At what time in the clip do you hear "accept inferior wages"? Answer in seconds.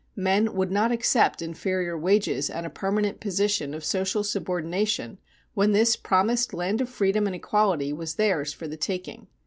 0.91-2.49